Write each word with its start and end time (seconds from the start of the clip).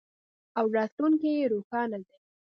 او 0.57 0.65
راتلونکی 0.77 1.29
یې 1.37 1.45
روښانه 1.53 1.97
دی. 2.05 2.17